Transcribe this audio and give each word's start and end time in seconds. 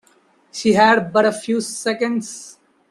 She 0.51 0.73
had 0.73 1.13
but 1.13 1.25
a 1.25 1.31
few 1.31 1.61
seconds. 1.61 2.57